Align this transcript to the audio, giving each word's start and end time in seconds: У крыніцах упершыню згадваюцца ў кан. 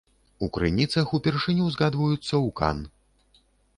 У 0.45 0.47
крыніцах 0.55 1.13
упершыню 1.17 1.67
згадваюцца 1.75 2.33
ў 2.33 2.49
кан. 2.61 2.77